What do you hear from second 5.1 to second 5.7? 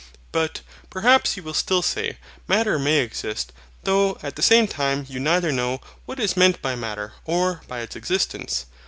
neither